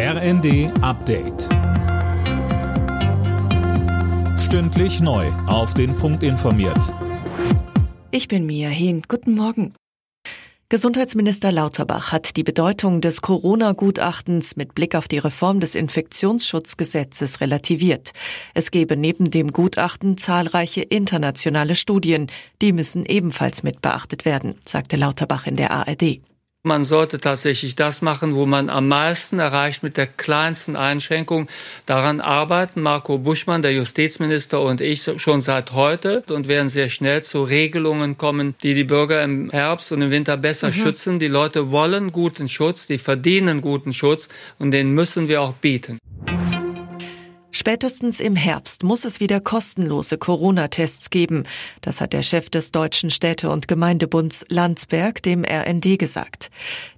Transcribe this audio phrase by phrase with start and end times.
[0.00, 1.48] RND Update.
[4.38, 5.26] Stündlich neu.
[5.48, 6.94] Auf den Punkt informiert.
[8.12, 9.02] Ich bin Mia Hehn.
[9.08, 9.74] Guten Morgen.
[10.68, 18.12] Gesundheitsminister Lauterbach hat die Bedeutung des Corona-Gutachtens mit Blick auf die Reform des Infektionsschutzgesetzes relativiert.
[18.54, 22.28] Es gebe neben dem Gutachten zahlreiche internationale Studien.
[22.62, 26.20] Die müssen ebenfalls mit beachtet werden, sagte Lauterbach in der ARD.
[26.64, 31.48] Man sollte tatsächlich das machen, wo man am meisten erreicht mit der kleinsten Einschränkung.
[31.86, 37.22] Daran arbeiten Marco Buschmann, der Justizminister und ich schon seit heute und werden sehr schnell
[37.22, 40.72] zu Regelungen kommen, die die Bürger im Herbst und im Winter besser mhm.
[40.72, 41.18] schützen.
[41.20, 45.98] Die Leute wollen guten Schutz, die verdienen guten Schutz und den müssen wir auch bieten.
[47.68, 51.42] Spätestens im Herbst muss es wieder kostenlose Corona-Tests geben.
[51.82, 56.50] Das hat der Chef des Deutschen Städte- und Gemeindebunds Landsberg dem RND gesagt.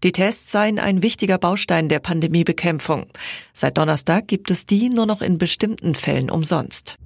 [0.05, 3.07] Die Tests seien ein wichtiger Baustein der Pandemiebekämpfung.
[3.53, 6.99] Seit Donnerstag gibt es die nur noch in bestimmten Fällen umsonst.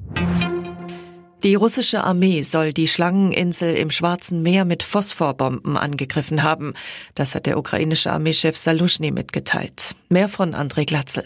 [1.42, 6.74] Die russische Armee soll die Schlangeninsel im Schwarzen Meer mit Phosphorbomben angegriffen haben.
[7.14, 9.94] Das hat der ukrainische Armeechef Salushny mitgeteilt.
[10.10, 11.24] Mehr von André Glatzel.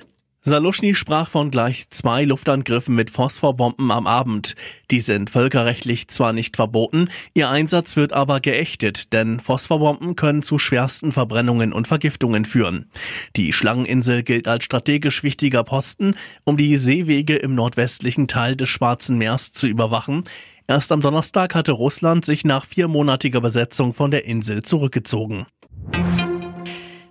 [0.48, 4.56] Saluschny sprach von gleich zwei Luftangriffen mit Phosphorbomben am Abend.
[4.90, 10.58] Die sind völkerrechtlich zwar nicht verboten, ihr Einsatz wird aber geächtet, denn Phosphorbomben können zu
[10.58, 12.90] schwersten Verbrennungen und Vergiftungen führen.
[13.36, 19.18] Die Schlangeninsel gilt als strategisch wichtiger Posten, um die Seewege im nordwestlichen Teil des Schwarzen
[19.18, 20.24] Meers zu überwachen.
[20.66, 25.46] Erst am Donnerstag hatte Russland sich nach viermonatiger Besetzung von der Insel zurückgezogen.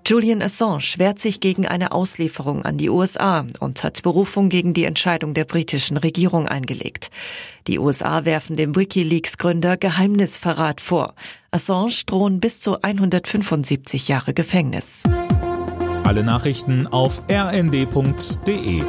[0.09, 4.85] Julian Assange wehrt sich gegen eine Auslieferung an die USA und hat Berufung gegen die
[4.85, 7.11] Entscheidung der britischen Regierung eingelegt.
[7.67, 11.13] Die USA werfen dem Wikileaks-Gründer Geheimnisverrat vor.
[11.51, 15.03] Assange drohen bis zu 175 Jahre Gefängnis.
[16.05, 18.83] Alle Nachrichten auf rnd.de